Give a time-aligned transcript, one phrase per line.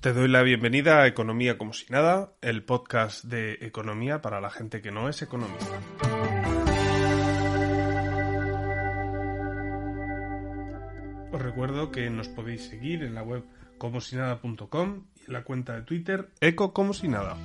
[0.00, 4.48] Te doy la bienvenida a Economía como si nada, el podcast de economía para la
[4.48, 5.80] gente que no es economista.
[11.32, 13.42] Os recuerdo que nos podéis seguir en la web
[13.78, 17.36] comosinada.com y en la cuenta de Twitter eco como si nada.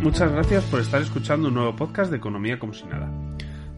[0.00, 3.27] Muchas gracias por estar escuchando un nuevo podcast de Economía como si nada.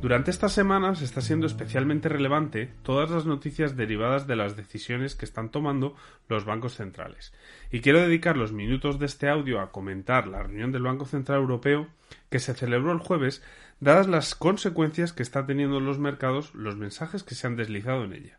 [0.01, 5.27] Durante estas semanas está siendo especialmente relevante todas las noticias derivadas de las decisiones que
[5.27, 5.95] están tomando
[6.27, 7.35] los bancos centrales.
[7.71, 11.41] Y quiero dedicar los minutos de este audio a comentar la reunión del Banco Central
[11.41, 11.89] Europeo
[12.31, 13.43] que se celebró el jueves,
[13.79, 18.05] dadas las consecuencias que está teniendo en los mercados los mensajes que se han deslizado
[18.05, 18.39] en ella.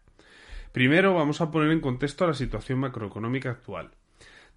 [0.72, 3.92] Primero vamos a poner en contexto la situación macroeconómica actual.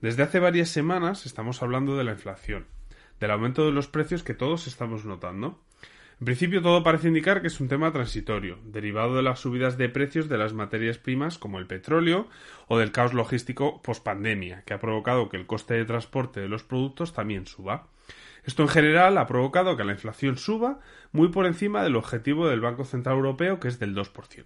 [0.01, 2.64] Desde hace varias semanas estamos hablando de la inflación,
[3.20, 5.61] del aumento de los precios que todos estamos notando,
[6.20, 9.89] en principio todo parece indicar que es un tema transitorio, derivado de las subidas de
[9.89, 12.29] precios de las materias primas como el petróleo
[12.69, 16.62] o del caos logístico pospandemia, que ha provocado que el coste de transporte de los
[16.62, 17.89] productos también suba.
[18.45, 20.79] Esto en general ha provocado que la inflación suba
[21.12, 24.45] muy por encima del objetivo del Banco Central Europeo, que es del 2%.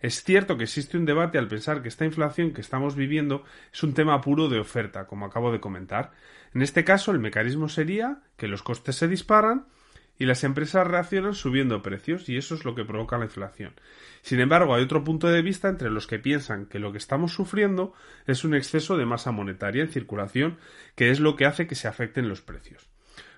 [0.00, 3.82] Es cierto que existe un debate al pensar que esta inflación que estamos viviendo es
[3.82, 6.12] un tema puro de oferta, como acabo de comentar.
[6.54, 9.66] En este caso, el mecanismo sería que los costes se disparan
[10.20, 13.72] y las empresas reaccionan subiendo precios y eso es lo que provoca la inflación.
[14.20, 17.32] Sin embargo, hay otro punto de vista entre los que piensan que lo que estamos
[17.32, 17.94] sufriendo
[18.26, 20.58] es un exceso de masa monetaria en circulación
[20.94, 22.90] que es lo que hace que se afecten los precios.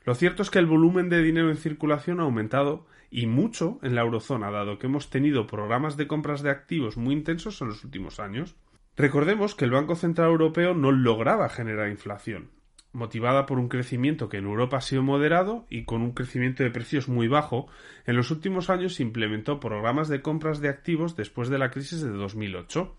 [0.04, 3.94] Lo cierto es que el volumen de dinero en circulación ha aumentado y mucho en
[3.94, 7.84] la eurozona, dado que hemos tenido programas de compras de activos muy intensos en los
[7.84, 8.56] últimos años.
[8.97, 12.50] Recordemos que el Banco Central Europeo no lograba generar inflación
[12.92, 16.70] motivada por un crecimiento que en Europa ha sido moderado y con un crecimiento de
[16.70, 17.69] precios muy bajo,
[18.06, 22.02] en los últimos años se implementó programas de compras de activos después de la crisis
[22.02, 22.94] de 2008.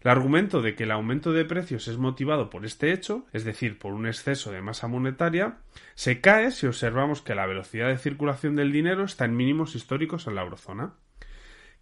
[0.00, 3.78] El argumento de que el aumento de precios es motivado por este hecho, es decir,
[3.78, 5.58] por un exceso de masa monetaria,
[5.94, 10.26] se cae si observamos que la velocidad de circulación del dinero está en mínimos históricos
[10.26, 10.94] en la eurozona.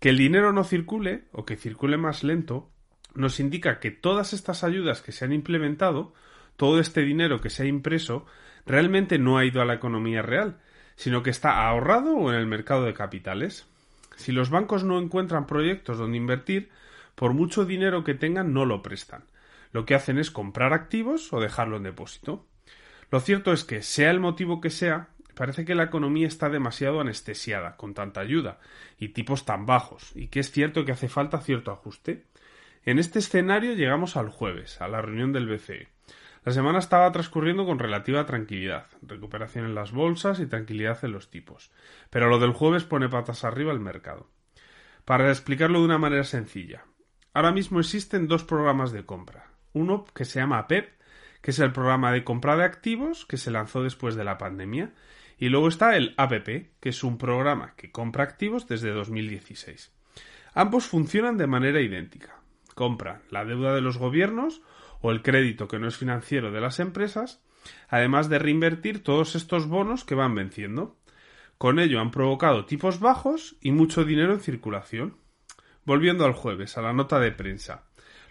[0.01, 2.71] Que el dinero no circule o que circule más lento
[3.15, 6.13] nos indica que todas estas ayudas que se han implementado
[6.57, 8.27] todo este dinero que se ha impreso
[8.65, 10.59] realmente no ha ido a la economía real,
[10.97, 13.67] sino que está ahorrado o en el mercado de capitales.
[14.17, 16.71] Si los bancos no encuentran proyectos donde invertir,
[17.15, 19.25] por mucho dinero que tengan no lo prestan.
[19.73, 22.47] Lo que hacen es comprar activos o dejarlo en depósito.
[23.11, 27.01] Lo cierto es que, sea el motivo que sea, parece que la economía está demasiado
[27.01, 28.59] anestesiada con tanta ayuda
[28.99, 32.25] y tipos tan bajos, y que es cierto que hace falta cierto ajuste.
[32.85, 35.89] En este escenario llegamos al jueves, a la reunión del BCE.
[36.47, 41.29] La semana estaba transcurriendo con relativa tranquilidad, recuperación en las bolsas y tranquilidad en los
[41.29, 41.73] tipos.
[42.09, 44.31] Pero lo del jueves pone patas arriba el mercado.
[45.05, 46.85] Para explicarlo de una manera sencilla,
[47.35, 49.51] ahora mismo existen dos programas de compra.
[49.73, 50.89] Uno que se llama PEP,
[51.43, 54.95] que es el programa de compra de activos que se lanzó después de la pandemia,
[55.39, 59.93] y luego está el APP, que es un programa que compra activos desde 2016.
[60.55, 62.37] Ambos funcionan de manera idéntica.
[62.77, 64.63] Compran la deuda de los gobiernos
[65.01, 67.43] o el crédito que no es financiero de las empresas,
[67.89, 70.97] además de reinvertir todos estos bonos que van venciendo.
[71.59, 75.17] Con ello han provocado tipos bajos y mucho dinero en circulación.
[75.85, 77.85] Volviendo al jueves, a la nota de prensa.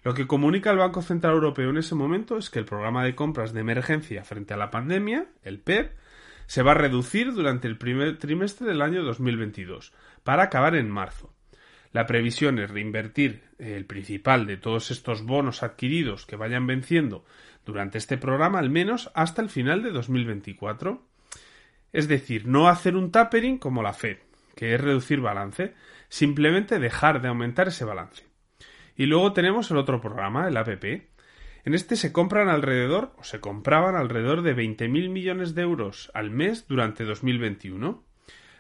[0.04, 3.16] Lo que comunica el Banco Central Europeo en ese momento es que el programa de
[3.16, 5.98] compras de emergencia frente a la pandemia, el PEP,
[6.46, 9.94] se va a reducir durante el primer trimestre del año 2022,
[10.24, 11.35] para acabar en marzo.
[11.96, 17.24] La previsión es reinvertir el principal de todos estos bonos adquiridos que vayan venciendo
[17.66, 21.02] durante este programa al menos hasta el final de 2024.
[21.94, 24.18] Es decir, no hacer un tapering como la Fed,
[24.58, 25.74] que es reducir balance,
[26.10, 28.26] simplemente dejar de aumentar ese balance.
[28.98, 30.84] Y luego tenemos el otro programa, el APP.
[31.64, 36.30] En este se compran alrededor, o se compraban alrededor de 20.000 millones de euros al
[36.30, 38.04] mes durante 2021.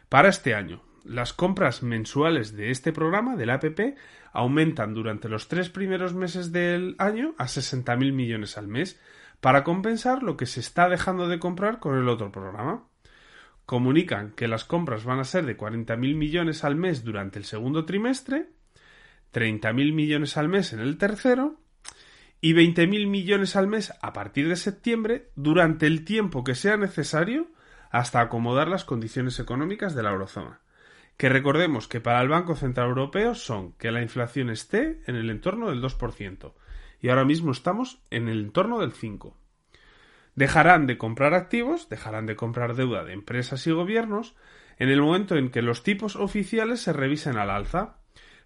[0.08, 3.96] Para este año, las compras mensuales de este programa, del APP,
[4.34, 9.00] aumentan durante los tres primeros meses del año a 60.000 millones al mes,
[9.40, 12.88] para compensar lo que se está dejando de comprar con el otro programa.
[13.66, 17.86] comunican que las compras van a ser de 40.000 millones al mes durante el segundo
[17.86, 18.50] trimestre,
[19.34, 21.60] 30.000 millones al mes en el tercero
[22.42, 27.48] y 20.000 millones al mes a partir de septiembre durante el tiempo que sea necesario
[27.90, 30.62] hasta acomodar las condiciones económicas de la eurozona.
[31.18, 35.30] Que recordemos que para el Banco Central Europeo son que la inflación esté en el
[35.30, 36.54] entorno del 2%
[37.02, 39.34] y ahora mismo estamos en el entorno del 5%.
[40.36, 44.36] Dejarán de comprar activos, dejarán de comprar deuda de empresas y gobiernos
[44.78, 48.00] en el momento en que los tipos oficiales se revisen al alza,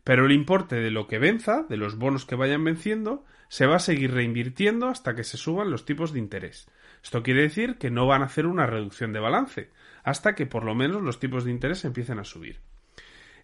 [0.03, 3.77] pero el importe de lo que venza, de los bonos que vayan venciendo, se va
[3.77, 6.69] a seguir reinvirtiendo hasta que se suban los tipos de interés.
[7.03, 9.71] Esto quiere decir que no van a hacer una reducción de balance,
[10.03, 12.59] hasta que por lo menos los tipos de interés empiecen a subir.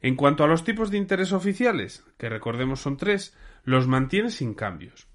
[0.02, 4.54] En cuanto a los tipos de interés oficiales, que recordemos son tres, los mantiene sin
[4.54, 5.08] cambios.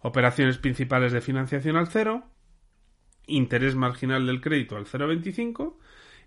[0.00, 2.30] Operaciones principales de financiación al cero,
[3.26, 5.76] interés marginal del crédito al 0,25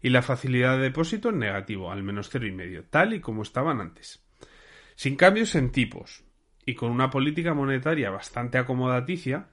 [0.01, 4.23] y la facilidad de depósito en negativo, al menos 0,5, tal y como estaban antes.
[4.95, 6.23] Sin cambios en tipos
[6.65, 9.47] y con una política monetaria bastante acomodaticia,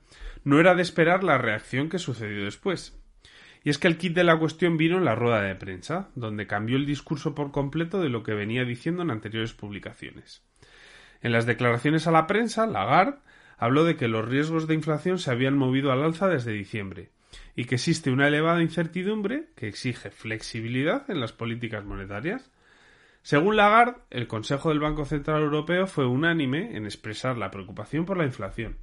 [0.45, 3.00] no era de esperar la reacción que sucedió después.
[3.63, 6.47] Y es que el kit de la cuestión vino en la rueda de prensa, donde
[6.47, 10.43] cambió el discurso por completo de lo que venía diciendo en anteriores publicaciones.
[11.21, 13.19] En las declaraciones a la prensa, Lagarde
[13.59, 17.11] habló de que los riesgos de inflación se habían movido al alza desde diciembre
[17.55, 22.51] y que existe una elevada incertidumbre que exige flexibilidad en las políticas monetarias.
[23.23, 28.17] Según Lagarde, el Consejo del Banco Central Europeo fue unánime en expresar la preocupación por
[28.17, 28.79] la inflación.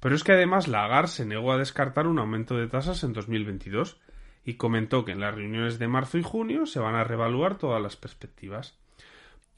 [0.00, 4.00] Pero es que además Lagarde se negó a descartar un aumento de tasas en 2022
[4.44, 7.82] y comentó que en las reuniones de marzo y junio se van a reevaluar todas
[7.82, 8.78] las perspectivas.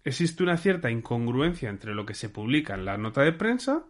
[0.02, 3.84] Existe una cierta incongruencia entre lo que se publica en la nota de prensa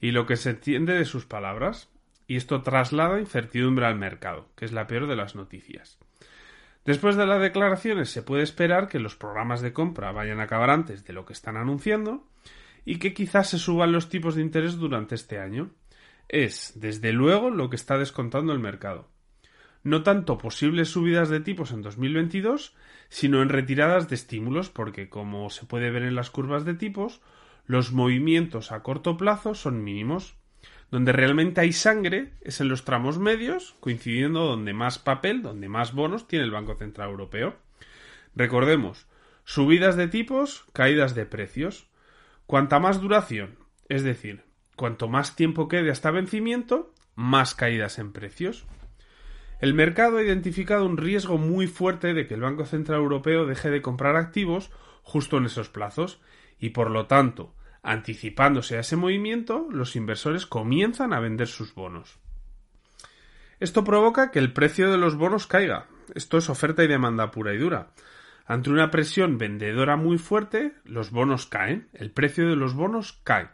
[0.00, 1.88] y lo que se entiende de sus palabras,
[2.28, 5.98] y esto traslada incertidumbre al mercado, que es la peor de las noticias.
[6.84, 10.70] Después de las declaraciones se puede esperar que los programas de compra vayan a acabar
[10.70, 12.24] antes de lo que están anunciando
[12.84, 15.70] y que quizás se suban los tipos de interés durante este año.
[16.28, 19.08] Es, desde luego, lo que está descontando el mercado.
[19.82, 22.74] No tanto posibles subidas de tipos en 2022,
[23.08, 27.20] sino en retiradas de estímulos, porque, como se puede ver en las curvas de tipos,
[27.66, 30.34] los movimientos a corto plazo son mínimos.
[30.90, 35.92] Donde realmente hay sangre es en los tramos medios, coincidiendo donde más papel, donde más
[35.92, 37.56] bonos tiene el Banco Central Europeo.
[38.36, 39.06] Recordemos,
[39.44, 41.88] subidas de tipos, caídas de precios.
[42.46, 43.58] Cuanta más duración,
[43.88, 44.44] es decir,
[44.76, 48.66] cuanto más tiempo quede hasta vencimiento, más caídas en precios.
[49.60, 53.70] El mercado ha identificado un riesgo muy fuerte de que el Banco Central Europeo deje
[53.70, 54.70] de comprar activos
[55.02, 56.20] justo en esos plazos
[56.58, 57.54] y por lo tanto
[57.86, 62.18] Anticipándose a ese movimiento, los inversores comienzan a vender sus bonos.
[63.60, 65.86] Esto provoca que el precio de los bonos caiga.
[66.12, 67.92] Esto es oferta y demanda pura y dura.
[68.44, 73.50] Ante una presión vendedora muy fuerte, los bonos caen, el precio de los bonos cae.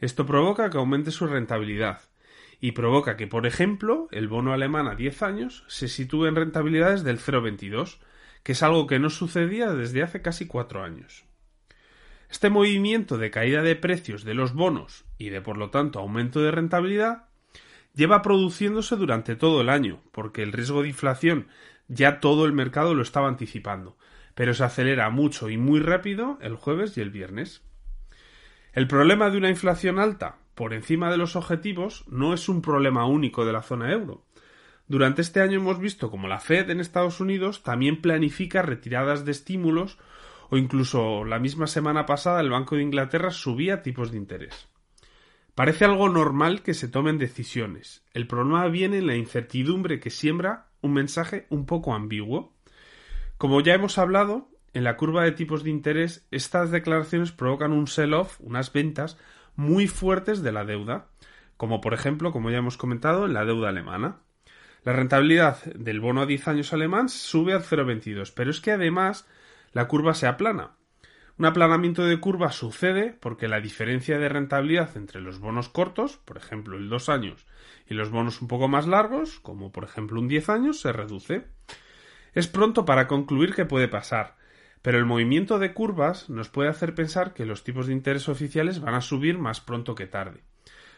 [0.00, 2.00] Esto provoca que aumente su rentabilidad
[2.60, 7.04] y provoca que, por ejemplo, el bono alemán a 10 años se sitúe en rentabilidades
[7.04, 7.98] del 0,22,
[8.42, 11.24] que es algo que no sucedía desde hace casi cuatro años.
[12.30, 16.40] Este movimiento de caída de precios de los bonos y de por lo tanto aumento
[16.40, 17.24] de rentabilidad
[17.94, 21.48] lleva produciéndose durante todo el año, porque el riesgo de inflación
[21.88, 23.96] ya todo el mercado lo estaba anticipando,
[24.34, 27.62] pero se acelera mucho y muy rápido el jueves y el viernes.
[28.72, 33.04] El problema de una inflación alta por encima de los objetivos no es un problema
[33.04, 34.24] único de la zona euro.
[34.86, 39.32] Durante este año hemos visto como la Fed en Estados Unidos también planifica retiradas de
[39.32, 39.98] estímulos
[40.50, 44.68] o incluso la misma semana pasada el Banco de Inglaterra subía tipos de interés.
[45.56, 48.04] Parece algo normal que se tomen decisiones.
[48.14, 52.52] El problema viene en la incertidumbre que siembra un mensaje un poco ambiguo.
[53.36, 57.86] Como ya hemos hablado, en la curva de tipos de interés, estas declaraciones provocan un
[57.86, 59.18] sell-off, unas ventas
[59.56, 61.08] muy fuertes de la deuda,
[61.56, 64.20] como por ejemplo, como ya hemos comentado, en la deuda alemana.
[64.84, 69.28] La rentabilidad del bono a 10 años alemán sube al 0,22, pero es que además
[69.72, 70.76] la curva se aplana.
[71.36, 76.36] Un aplanamiento de curva sucede porque la diferencia de rentabilidad entre los bonos cortos, por
[76.36, 77.46] ejemplo el 2 años,
[77.86, 81.46] y los bonos un poco más largos, como por ejemplo un 10 años, se reduce.
[82.32, 84.36] Es pronto para concluir qué puede pasar,
[84.82, 88.80] pero el movimiento de curvas nos puede hacer pensar que los tipos de interés oficiales
[88.80, 90.40] van a subir más pronto que tarde.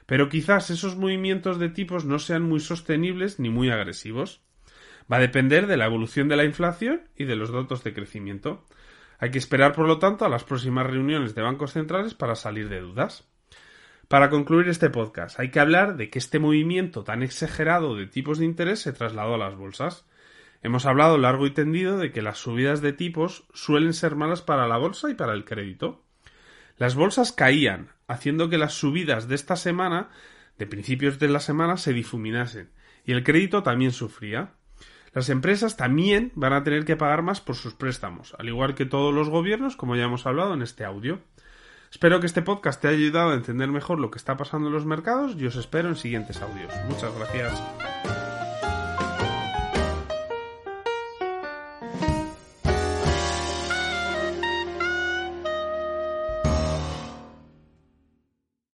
[0.06, 4.42] Pero quizás esos movimientos de tipos no sean muy sostenibles ni muy agresivos.
[5.12, 8.64] Va a depender de la evolución de la inflación y de los datos de crecimiento.
[9.18, 12.68] Hay que esperar, por lo tanto, a las próximas reuniones de bancos centrales para salir
[12.68, 13.28] de dudas.
[14.08, 18.38] Para concluir este podcast, hay que hablar de que este movimiento tan exagerado de tipos
[18.38, 20.06] de interés se trasladó a las bolsas.
[20.62, 24.68] Hemos hablado largo y tendido de que las subidas de tipos suelen ser malas para
[24.68, 26.04] la bolsa y para el crédito.
[26.78, 30.10] Las bolsas caían, haciendo que las subidas de esta semana,
[30.58, 32.70] de principios de la semana, se difuminasen,
[33.04, 34.52] y el crédito también sufría.
[35.12, 38.86] Las empresas también van a tener que pagar más por sus préstamos, al igual que
[38.86, 41.20] todos los gobiernos, como ya hemos hablado en este audio.
[41.90, 44.74] Espero que este podcast te haya ayudado a entender mejor lo que está pasando en
[44.74, 46.72] los mercados y os espero en siguientes audios.
[46.88, 47.91] Muchas gracias.